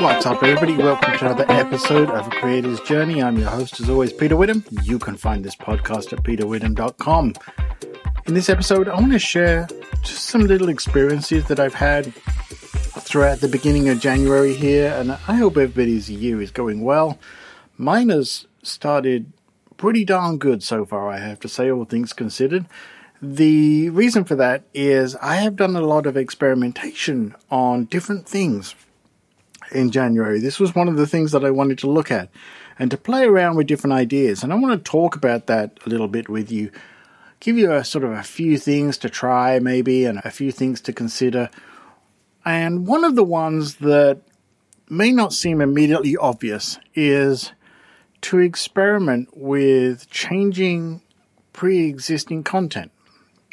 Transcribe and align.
What's 0.00 0.26
up, 0.26 0.44
everybody? 0.44 0.76
Welcome 0.76 1.18
to 1.18 1.24
another 1.24 1.46
episode 1.48 2.08
of 2.10 2.28
A 2.28 2.30
Creator's 2.30 2.78
Journey. 2.82 3.20
I'm 3.20 3.36
your 3.36 3.50
host, 3.50 3.80
as 3.80 3.90
always, 3.90 4.12
Peter 4.12 4.36
Witham. 4.36 4.64
You 4.84 4.96
can 4.96 5.16
find 5.16 5.44
this 5.44 5.56
podcast 5.56 6.12
at 6.12 6.22
peterwitham.com. 6.22 7.34
In 8.26 8.34
this 8.34 8.48
episode, 8.48 8.86
I 8.86 8.94
want 8.94 9.10
to 9.10 9.18
share 9.18 9.66
just 10.02 10.26
some 10.26 10.42
little 10.42 10.68
experiences 10.68 11.46
that 11.48 11.58
I've 11.58 11.74
had 11.74 12.14
throughout 12.14 13.40
the 13.40 13.48
beginning 13.48 13.88
of 13.88 13.98
January 13.98 14.54
here, 14.54 14.94
and 14.96 15.10
I 15.10 15.34
hope 15.34 15.56
everybody's 15.56 16.08
year 16.08 16.40
is 16.40 16.52
going 16.52 16.82
well. 16.82 17.18
Mine 17.76 18.10
has 18.10 18.46
started 18.62 19.32
pretty 19.78 20.04
darn 20.04 20.38
good 20.38 20.62
so 20.62 20.86
far, 20.86 21.10
I 21.10 21.18
have 21.18 21.40
to 21.40 21.48
say, 21.48 21.72
all 21.72 21.84
things 21.84 22.12
considered. 22.12 22.66
The 23.20 23.90
reason 23.90 24.22
for 24.22 24.36
that 24.36 24.62
is 24.72 25.16
I 25.16 25.36
have 25.36 25.56
done 25.56 25.74
a 25.74 25.80
lot 25.80 26.06
of 26.06 26.16
experimentation 26.16 27.34
on 27.50 27.86
different 27.86 28.28
things 28.28 28.76
in 29.72 29.90
January. 29.90 30.40
This 30.40 30.58
was 30.58 30.74
one 30.74 30.88
of 30.88 30.96
the 30.96 31.06
things 31.06 31.32
that 31.32 31.44
I 31.44 31.50
wanted 31.50 31.78
to 31.78 31.90
look 31.90 32.10
at 32.10 32.30
and 32.78 32.90
to 32.90 32.96
play 32.96 33.24
around 33.24 33.56
with 33.56 33.66
different 33.66 33.94
ideas. 33.94 34.42
And 34.42 34.52
I 34.52 34.56
want 34.56 34.84
to 34.84 34.90
talk 34.90 35.16
about 35.16 35.46
that 35.46 35.78
a 35.84 35.88
little 35.88 36.08
bit 36.08 36.28
with 36.28 36.50
you, 36.50 36.70
give 37.40 37.58
you 37.58 37.72
a 37.72 37.84
sort 37.84 38.04
of 38.04 38.12
a 38.12 38.22
few 38.22 38.58
things 38.58 38.98
to 38.98 39.10
try, 39.10 39.58
maybe, 39.58 40.04
and 40.04 40.20
a 40.24 40.30
few 40.30 40.52
things 40.52 40.80
to 40.82 40.92
consider. 40.92 41.50
And 42.44 42.86
one 42.86 43.04
of 43.04 43.16
the 43.16 43.24
ones 43.24 43.76
that 43.76 44.22
may 44.88 45.12
not 45.12 45.32
seem 45.32 45.60
immediately 45.60 46.16
obvious 46.16 46.78
is 46.94 47.52
to 48.22 48.38
experiment 48.38 49.28
with 49.36 50.08
changing 50.10 51.02
pre 51.52 51.88
existing 51.88 52.44
content. 52.44 52.90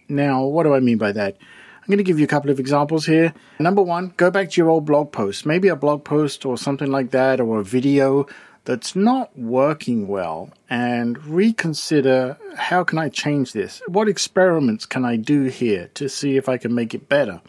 Now, 0.08 0.46
what 0.46 0.64
do 0.64 0.74
I 0.74 0.80
mean 0.80 0.98
by 0.98 1.12
that? 1.14 1.38
I'm 1.86 1.92
going 1.92 2.00
to 2.00 2.04
give 2.04 2.18
you 2.18 2.26
a 2.26 2.28
couple 2.28 2.50
of 2.50 2.60
examples 2.60 3.06
here. 3.06 3.32
Number 3.60 3.84
one, 3.84 4.12
go 4.18 4.32
back 4.32 4.50
to 4.50 4.62
your 4.62 4.72
old 4.72 4.86
blog 4.86 5.12
post, 5.12 5.46
maybe 5.46 5.68
a 5.68 5.76
blog 5.76 6.04
post 6.04 6.44
or 6.44 6.58
something 6.58 6.90
like 6.90 7.12
that, 7.12 7.40
or 7.40 7.60
a 7.60 7.64
video 7.64 8.26
that's 8.64 8.96
not 8.96 9.38
working 9.38 10.08
well, 10.08 10.52
and 10.68 11.24
reconsider 11.24 12.40
how 12.56 12.84
can 12.84 12.98
I 12.98 13.10
change 13.10 13.54
this? 13.54 13.84
What 13.88 14.08
experiments 14.08 14.88
can 14.88 15.06
I 15.06 15.16
do 15.16 15.44
here 15.44 15.92
to 15.94 16.10
see 16.10 16.38
if 16.38 16.50
I 16.50 16.58
can 16.58 16.74
make 16.74 16.96
it 16.96 17.08
better? 17.08 17.40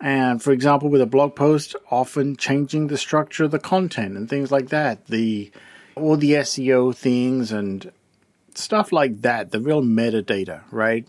And 0.00 0.42
for 0.42 0.52
example, 0.52 0.88
with 0.88 1.02
a 1.02 1.06
blog 1.06 1.36
post, 1.36 1.76
often 1.90 2.36
changing 2.36 2.86
the 2.86 2.96
structure 2.96 3.44
of 3.44 3.50
the 3.50 3.58
content 3.58 4.16
and 4.16 4.30
things 4.30 4.50
like 4.50 4.70
that, 4.70 5.08
the 5.08 5.52
all 5.94 6.16
the 6.16 6.32
SEO 6.32 6.96
things 6.96 7.52
and 7.52 7.92
stuff 8.54 8.92
like 8.92 9.20
that, 9.20 9.50
the 9.50 9.60
real 9.60 9.82
metadata, 9.82 10.62
right? 10.70 11.06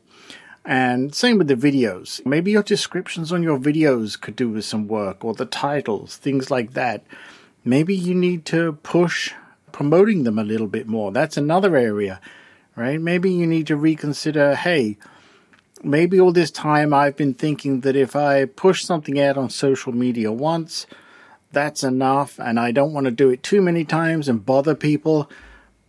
And 0.65 1.13
same 1.13 1.37
with 1.37 1.47
the 1.47 1.55
videos. 1.55 2.25
Maybe 2.25 2.51
your 2.51 2.63
descriptions 2.63 3.31
on 3.31 3.43
your 3.43 3.59
videos 3.59 4.19
could 4.19 4.35
do 4.35 4.49
with 4.49 4.63
some 4.63 4.87
work, 4.87 5.23
or 5.25 5.33
the 5.33 5.45
titles, 5.45 6.15
things 6.15 6.49
like 6.49 6.73
that. 6.73 7.03
Maybe 7.65 7.95
you 7.95 8.15
need 8.15 8.45
to 8.45 8.73
push 8.83 9.33
promoting 9.71 10.23
them 10.23 10.39
a 10.39 10.43
little 10.43 10.67
bit 10.67 10.87
more. 10.87 11.11
That's 11.11 11.35
another 11.35 11.75
area, 11.75 12.21
right? 12.75 13.01
Maybe 13.01 13.31
you 13.31 13.45
need 13.45 13.67
to 13.67 13.75
reconsider 13.75 14.55
hey, 14.55 14.97
maybe 15.83 16.19
all 16.19 16.31
this 16.31 16.51
time 16.51 16.93
I've 16.93 17.17
been 17.17 17.33
thinking 17.33 17.81
that 17.81 17.95
if 17.95 18.15
I 18.15 18.45
push 18.45 18.83
something 18.83 19.19
out 19.19 19.37
on 19.37 19.49
social 19.49 19.91
media 19.91 20.31
once, 20.31 20.87
that's 21.51 21.83
enough, 21.83 22.39
and 22.39 22.59
I 22.59 22.71
don't 22.71 22.93
want 22.93 23.05
to 23.05 23.11
do 23.11 23.29
it 23.29 23.43
too 23.43 23.61
many 23.61 23.83
times 23.83 24.27
and 24.27 24.45
bother 24.45 24.75
people. 24.75 25.29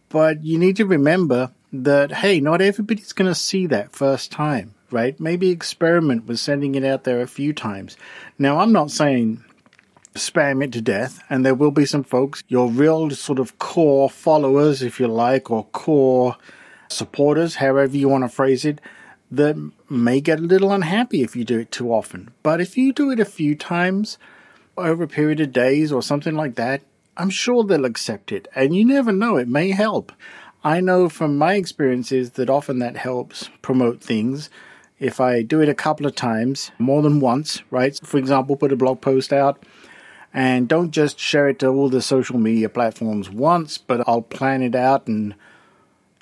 But 0.08 0.44
you 0.44 0.58
need 0.58 0.76
to 0.76 0.86
remember 0.86 1.52
that, 1.82 2.12
hey, 2.12 2.40
not 2.40 2.62
everybody's 2.62 3.12
going 3.12 3.30
to 3.30 3.34
see 3.34 3.66
that 3.66 3.92
first 3.92 4.30
time, 4.30 4.74
right? 4.90 5.18
Maybe 5.18 5.50
experiment 5.50 6.26
with 6.26 6.38
sending 6.38 6.74
it 6.74 6.84
out 6.84 7.04
there 7.04 7.20
a 7.20 7.26
few 7.26 7.52
times. 7.52 7.96
Now, 8.38 8.58
I'm 8.60 8.72
not 8.72 8.90
saying 8.90 9.44
spam 10.14 10.62
it 10.62 10.72
to 10.72 10.80
death, 10.80 11.20
and 11.28 11.44
there 11.44 11.54
will 11.54 11.72
be 11.72 11.84
some 11.84 12.04
folks, 12.04 12.44
your 12.46 12.68
real 12.68 13.10
sort 13.10 13.40
of 13.40 13.58
core 13.58 14.08
followers, 14.08 14.82
if 14.82 15.00
you 15.00 15.08
like, 15.08 15.50
or 15.50 15.64
core 15.66 16.36
supporters, 16.88 17.56
however 17.56 17.96
you 17.96 18.08
want 18.08 18.22
to 18.22 18.28
phrase 18.28 18.64
it, 18.64 18.80
that 19.30 19.56
may 19.90 20.20
get 20.20 20.38
a 20.38 20.42
little 20.42 20.70
unhappy 20.70 21.22
if 21.22 21.34
you 21.34 21.44
do 21.44 21.58
it 21.58 21.72
too 21.72 21.92
often. 21.92 22.30
But 22.44 22.60
if 22.60 22.76
you 22.76 22.92
do 22.92 23.10
it 23.10 23.18
a 23.18 23.24
few 23.24 23.56
times 23.56 24.16
over 24.76 25.02
a 25.02 25.08
period 25.08 25.40
of 25.40 25.52
days 25.52 25.90
or 25.90 26.02
something 26.02 26.36
like 26.36 26.54
that, 26.54 26.82
I'm 27.16 27.30
sure 27.30 27.64
they'll 27.64 27.84
accept 27.84 28.30
it. 28.30 28.46
And 28.54 28.76
you 28.76 28.84
never 28.84 29.12
know, 29.12 29.36
it 29.36 29.48
may 29.48 29.70
help. 29.70 30.12
I 30.66 30.80
know 30.80 31.10
from 31.10 31.36
my 31.36 31.56
experiences 31.56 32.30
that 32.32 32.48
often 32.48 32.78
that 32.78 32.96
helps 32.96 33.50
promote 33.60 34.00
things. 34.00 34.48
If 34.98 35.20
I 35.20 35.42
do 35.42 35.60
it 35.60 35.68
a 35.68 35.74
couple 35.74 36.06
of 36.06 36.14
times, 36.14 36.70
more 36.78 37.02
than 37.02 37.20
once, 37.20 37.62
right? 37.70 38.00
For 38.02 38.16
example, 38.16 38.56
put 38.56 38.72
a 38.72 38.76
blog 38.76 39.02
post 39.02 39.30
out 39.30 39.62
and 40.32 40.66
don't 40.66 40.90
just 40.90 41.18
share 41.18 41.50
it 41.50 41.58
to 41.58 41.68
all 41.68 41.90
the 41.90 42.00
social 42.00 42.38
media 42.38 42.70
platforms 42.70 43.28
once, 43.28 43.76
but 43.76 44.08
I'll 44.08 44.22
plan 44.22 44.62
it 44.62 44.74
out 44.74 45.06
and 45.06 45.34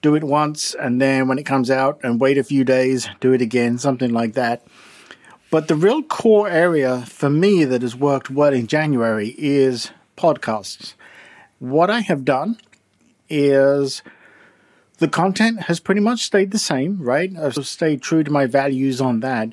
do 0.03 0.16
it 0.16 0.25
once 0.25 0.74
and 0.74 1.00
then 1.00 1.28
when 1.28 1.38
it 1.38 1.47
comes 1.47 1.70
out 1.70 2.00
and 2.03 2.20
wait 2.20 2.36
a 2.36 2.42
few 2.42 2.64
days, 2.64 3.09
do 3.20 3.32
it 3.32 3.41
again, 3.41 3.78
something 3.78 4.10
like 4.12 4.32
that. 4.32 4.66
But 5.53 5.69
the 5.69 5.76
real 5.76 6.03
core 6.03 6.48
area 6.48 7.03
for 7.06 7.30
me 7.30 7.64
that 7.64 7.82
has 7.82 7.94
worked 7.94 8.28
well 8.28 8.53
in 8.53 8.66
January 8.66 9.36
is 9.38 9.92
podcasts. 10.19 10.94
What 11.60 11.91
I 11.91 12.00
have 12.00 12.24
done 12.24 12.59
is 13.28 14.03
the 15.02 15.08
content 15.08 15.62
has 15.62 15.80
pretty 15.80 16.00
much 16.00 16.20
stayed 16.22 16.52
the 16.52 16.58
same, 16.60 17.02
right? 17.02 17.36
I've 17.36 17.66
stayed 17.66 18.02
true 18.02 18.22
to 18.22 18.30
my 18.30 18.46
values 18.46 19.00
on 19.00 19.18
that, 19.18 19.52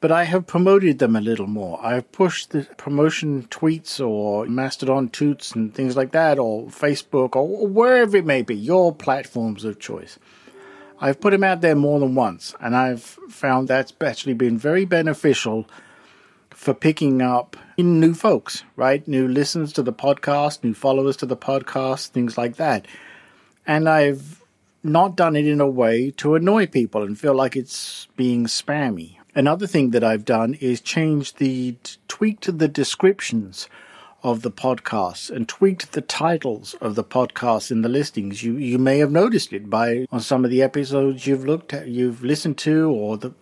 but 0.00 0.10
I 0.10 0.24
have 0.24 0.48
promoted 0.48 0.98
them 0.98 1.14
a 1.14 1.20
little 1.20 1.46
more. 1.46 1.78
I've 1.80 2.10
pushed 2.10 2.50
the 2.50 2.64
promotion 2.76 3.44
tweets 3.44 4.04
or 4.04 4.46
Mastodon 4.46 5.08
toots 5.08 5.52
and 5.52 5.72
things 5.72 5.96
like 5.96 6.10
that, 6.10 6.40
or 6.40 6.66
Facebook, 6.66 7.36
or 7.36 7.68
wherever 7.68 8.16
it 8.16 8.26
may 8.26 8.42
be, 8.42 8.56
your 8.56 8.92
platforms 8.92 9.64
of 9.64 9.78
choice. 9.78 10.18
I've 11.00 11.20
put 11.20 11.30
them 11.30 11.44
out 11.44 11.60
there 11.60 11.76
more 11.76 12.00
than 12.00 12.16
once, 12.16 12.56
and 12.58 12.74
I've 12.74 13.04
found 13.28 13.68
that's 13.68 13.92
actually 14.00 14.34
been 14.34 14.58
very 14.58 14.84
beneficial 14.84 15.68
for 16.50 16.74
picking 16.74 17.22
up 17.22 17.56
new 17.78 18.14
folks, 18.14 18.64
right? 18.74 19.06
New 19.06 19.28
listens 19.28 19.72
to 19.74 19.84
the 19.84 19.92
podcast, 19.92 20.64
new 20.64 20.74
followers 20.74 21.16
to 21.18 21.26
the 21.26 21.36
podcast, 21.36 22.08
things 22.08 22.36
like 22.36 22.56
that. 22.56 22.84
And 23.64 23.88
I've 23.88 24.42
not 24.82 25.16
done 25.16 25.36
it 25.36 25.46
in 25.46 25.60
a 25.60 25.68
way 25.68 26.10
to 26.12 26.34
annoy 26.34 26.66
people 26.66 27.02
and 27.02 27.18
feel 27.18 27.34
like 27.34 27.56
it's 27.56 28.06
being 28.16 28.46
spammy. 28.46 29.16
Another 29.34 29.66
thing 29.66 29.90
that 29.90 30.04
I've 30.04 30.24
done 30.24 30.54
is 30.54 30.80
changed 30.80 31.38
the 31.38 31.76
tweaked 32.08 32.58
the 32.58 32.68
descriptions 32.68 33.68
of 34.22 34.42
the 34.42 34.50
podcasts 34.50 35.30
and 35.30 35.48
tweaked 35.48 35.92
the 35.92 36.00
titles 36.00 36.74
of 36.80 36.96
the 36.96 37.04
podcasts 37.04 37.70
in 37.70 37.82
the 37.82 37.88
listings. 37.88 38.42
You 38.42 38.56
you 38.56 38.78
may 38.78 38.98
have 38.98 39.12
noticed 39.12 39.52
it 39.52 39.70
by 39.70 40.06
on 40.10 40.20
some 40.20 40.44
of 40.44 40.50
the 40.50 40.62
episodes 40.62 41.26
you've 41.26 41.44
looked 41.44 41.72
at, 41.72 41.88
you've 41.88 42.24
listened 42.24 42.58
to, 42.58 42.90
or 42.90 43.16
the 43.16 43.32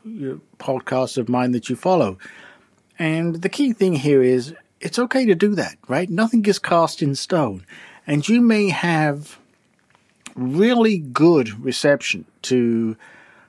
podcasts 0.58 1.16
of 1.16 1.28
mine 1.28 1.52
that 1.52 1.70
you 1.70 1.76
follow. 1.76 2.18
And 2.98 3.42
the 3.42 3.48
key 3.48 3.72
thing 3.72 3.94
here 3.94 4.22
is 4.22 4.54
it's 4.80 4.98
okay 4.98 5.24
to 5.26 5.34
do 5.34 5.54
that, 5.54 5.76
right? 5.88 6.10
Nothing 6.10 6.44
is 6.44 6.58
cast 6.58 7.02
in 7.02 7.14
stone, 7.14 7.64
and 8.06 8.28
you 8.28 8.40
may 8.40 8.68
have 8.68 9.38
really 10.36 10.98
good 10.98 11.64
reception 11.64 12.26
to 12.42 12.96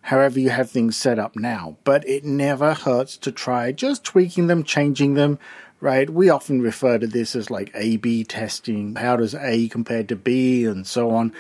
however 0.02 0.40
you 0.40 0.50
have 0.50 0.72
things 0.72 0.96
set 0.96 1.20
up 1.20 1.36
now, 1.36 1.78
but 1.84 2.08
it 2.08 2.24
never 2.24 2.74
hurts 2.74 3.18
to 3.18 3.32
try 3.32 3.72
just 3.72 4.06
tweaking 4.06 4.48
them, 4.48 4.64
changing 4.64 5.16
them, 5.16 5.38
right? 5.82 6.10
We 6.10 6.30
often 6.30 6.62
refer 6.62 6.98
to 6.98 7.08
this 7.08 7.36
as 7.36 7.52
like 7.52 7.72
A 7.76 7.98
B 7.98 8.24
testing. 8.24 8.96
How 8.96 9.18
does 9.18 9.36
A 9.36 9.68
compare 9.68 10.04
to 10.06 10.16
B 10.16 10.66
and 10.66 10.88
so 10.88 11.12
on? 11.12 11.34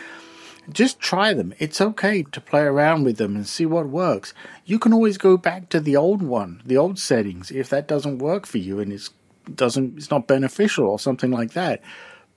Just 0.69 0.99
try 0.99 1.33
them. 1.33 1.53
It's 1.59 1.79
okay 1.79 2.23
to 2.23 2.41
play 2.41 2.63
around 2.63 3.05
with 3.05 3.15
them 3.15 3.37
and 3.37 3.47
see 3.47 3.65
what 3.65 3.87
works. 3.87 4.33
You 4.65 4.79
can 4.79 4.91
always 4.91 5.17
go 5.17 5.37
back 5.37 5.69
to 5.69 5.79
the 5.79 5.95
old 5.95 6.21
one, 6.21 6.61
the 6.65 6.75
old 6.75 6.99
settings, 6.99 7.51
if 7.51 7.69
that 7.69 7.87
doesn't 7.87 8.17
work 8.17 8.45
for 8.45 8.57
you 8.57 8.79
and 8.81 8.91
it's 8.91 9.11
doesn't 9.55 9.95
it's 9.95 10.11
not 10.11 10.27
beneficial 10.27 10.85
or 10.87 10.99
something 10.99 11.31
like 11.31 11.53
that. 11.53 11.81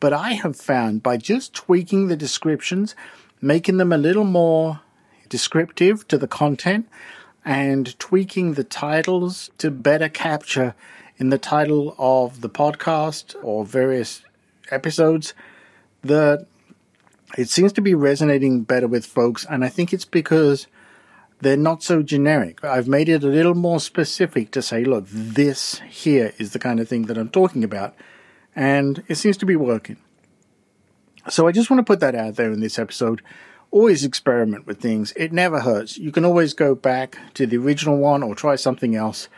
But 0.01 0.13
I 0.13 0.33
have 0.33 0.57
found 0.57 1.03
by 1.03 1.19
just 1.19 1.53
tweaking 1.55 2.09
the 2.09 2.17
descriptions, 2.17 2.95
making 3.41 3.77
them 3.77 3.93
a 3.93 3.99
little 3.99 4.25
more 4.25 4.81
descriptive 5.29 6.09
to 6.09 6.19
the 6.19 6.27
content, 6.27 6.89
and 7.45 7.99
tweaking 7.99 8.55
the 8.55 8.65
titles 8.65 9.51
to 9.59 9.71
better 9.71 10.09
capture 10.09 10.75
in 11.19 11.29
the 11.29 11.39
title 11.39 11.95
of 11.99 12.41
the 12.41 12.49
podcast 12.49 13.35
or 13.43 13.65
various 13.65 14.23
episodes 14.71 15.35
that 16.03 16.47
it 17.37 17.49
seems 17.49 17.73
to 17.75 17.81
be 17.81 17.95
resonating 17.95 18.63
better 18.63 18.89
with 18.89 19.05
folks. 19.07 19.47
And 19.49 19.65
I 19.65 19.69
think 19.69 19.93
it's 19.93 20.05
because 20.05 20.67
they're 21.41 21.57
not 21.57 21.83
so 21.83 22.03
generic. 22.03 22.65
I've 22.65 22.89
made 22.89 23.09
it 23.09 23.23
a 23.23 23.29
little 23.29 23.55
more 23.55 23.81
specific 23.81 24.51
to 24.53 24.63
say, 24.63 24.85
look, 24.85 25.05
this 25.09 25.81
here 25.89 26.33
is 26.39 26.53
the 26.53 26.59
kind 26.59 26.81
of 26.81 26.89
thing 26.89 27.03
that 27.07 27.19
I'm 27.19 27.29
talking 27.29 27.65
about. 27.65 27.95
And 28.55 29.03
it 29.09 29.17
seems 29.17 29.37
to 29.39 29.47
be 29.47 29.57
working. 29.57 29.97
So 31.29 31.47
I 31.47 31.53
just 31.53 31.71
want 31.71 31.79
to 31.79 31.91
put 31.91 32.01
that 32.01 32.15
out 32.15 32.37
there 32.37 32.51
in 32.51 32.61
this 32.61 32.79
episode. 32.79 33.23
Always 33.71 34.05
experiment 34.05 34.67
with 34.67 34.81
things. 34.81 35.13
It 35.17 35.33
never 35.33 35.61
hurts. 35.61 35.97
You 35.97 36.11
can 36.11 36.25
always 36.25 36.55
go 36.55 36.75
back 36.75 37.19
to 37.35 37.47
the 37.47 37.59
original 37.59 37.99
one 37.99 38.23
or 38.23 38.35
try 38.35 38.57
something 38.57 38.97
else 38.97 39.29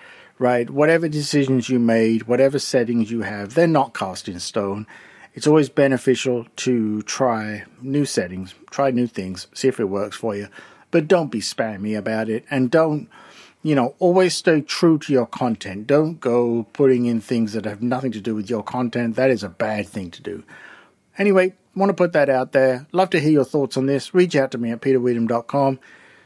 right? 0.43 0.69
Whatever 0.69 1.09
decisions 1.09 1.69
you 1.69 1.79
made, 1.79 2.25
whatever 2.25 2.59
settings 2.59 3.11
you 3.11 3.23
have, 3.23 3.55
they're 3.55 3.69
not 3.69 3.95
cast 3.95 4.29
in 4.29 4.41
stone. 4.41 4.87
It's 5.35 5.47
always 5.47 5.69
beneficial 5.69 6.47
to 6.57 7.03
try 7.03 7.65
new 7.81 8.05
settings, 8.05 8.55
try 8.71 8.91
new 8.91 9.07
things, 9.07 9.47
see 9.55 9.69
if 9.69 9.79
it 9.79 9.85
works 9.85 10.17
for 10.17 10.35
you. 10.35 10.49
But 10.91 11.09
don't 11.09 11.31
be 11.31 11.41
spammy 11.41 11.97
about 11.97 12.29
it 12.29 12.45
and 12.51 12.71
don't, 12.71 13.09
you 13.63 13.75
know, 13.75 13.95
always 13.99 14.35
stay 14.35 14.61
true 14.61 14.99
to 14.99 15.13
your 15.13 15.27
content. 15.27 15.87
Don't 15.87 16.21
go 16.21 16.67
putting 16.73 17.07
in 17.07 17.21
things 17.21 17.53
that 17.53 17.65
have 17.65 17.83
nothing 17.83 18.13
to 18.13 18.21
do 18.21 18.35
with 18.35 18.51
your 18.51 18.63
content. 18.63 19.17
That 19.17 19.31
is 19.31 19.43
a 19.43 19.49
bad 19.49 19.87
thing 19.87 20.11
to 20.11 20.23
do. 20.23 20.43
Anyway, 21.19 21.55
want 21.75 21.91
to 21.91 21.95
put 21.95 22.13
that 22.13 22.29
out 22.29 22.53
there. 22.53 22.87
Love 22.93 23.11
to 23.11 23.21
hear 23.21 23.31
your 23.31 23.45
thoughts 23.45 23.77
on 23.77 23.87
this. 23.87 24.15
Reach 24.15 24.35
out 24.35 24.51
to 24.53 24.59
me 24.59 24.71
at 24.71 24.81
peterwitham.com 24.81 25.79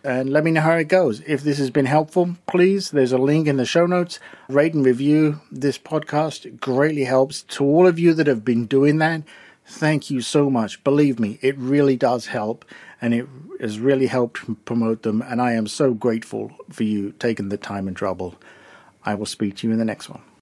and 0.03 0.31
let 0.31 0.45
me 0.45 0.53
know 0.53 0.61
how 0.61 0.77
it 0.77 0.89
goes. 0.89 1.21
If 1.27 1.43
this 1.43 1.59
has 1.59 1.71
been 1.71 1.87
helpful, 1.87 2.37
please, 2.47 2.93
there's 2.93 3.13
a 3.13 3.19
link 3.19 3.49
in 3.49 3.57
the 3.57 3.67
show 3.67 3.87
notes. 3.87 4.21
Rate 4.49 4.73
and 4.73 4.85
review 4.85 5.41
this 5.51 5.79
podcast. 5.79 6.47
It 6.47 6.61
greatly 6.61 7.05
helps. 7.05 7.43
To 7.43 7.65
all 7.65 7.87
of 7.87 7.99
you 7.99 8.15
that 8.15 8.29
have 8.29 8.45
been 8.45 8.67
doing 8.67 8.99
that, 8.99 9.23
thank 9.67 10.11
you 10.11 10.21
so 10.21 10.49
much. 10.51 10.83
Believe 10.85 11.19
me, 11.19 11.39
it 11.43 11.57
really 11.59 11.97
does 11.97 12.27
help 12.27 12.65
and 13.01 13.13
it 13.13 13.27
has 13.61 13.79
really 13.79 14.07
helped 14.07 14.65
promote 14.65 15.03
them. 15.03 15.23
And 15.23 15.41
I 15.41 15.53
am 15.53 15.67
so 15.67 15.95
grateful 15.95 16.53
for 16.71 16.85
you 16.85 17.13
taking 17.13 17.49
the 17.49 17.57
time 17.57 17.87
and 17.89 17.97
trouble. 17.97 18.37
I 19.05 19.15
will 19.15 19.27
speak 19.27 19.57
to 19.57 19.67
you 19.67 19.73
in 19.73 19.79
the 19.79 19.85
next 19.85 20.09
one. 20.09 20.23